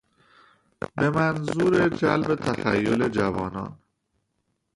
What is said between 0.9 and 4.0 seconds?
به منظور جلب تخیل جوانان